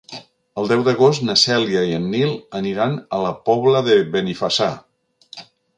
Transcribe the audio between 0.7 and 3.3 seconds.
deu d'agost na Cèlia i en Nil aniran a